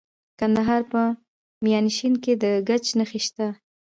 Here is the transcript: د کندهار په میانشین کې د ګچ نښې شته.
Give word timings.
د 0.03 0.03
کندهار 0.39 0.81
په 0.91 1.01
میانشین 1.65 2.13
کې 2.23 2.33
د 2.43 2.45
ګچ 2.67 2.85
نښې 2.97 3.19
شته. 3.25 3.47